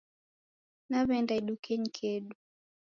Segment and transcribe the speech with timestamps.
[0.89, 2.35] Naweenda idukenyi kedu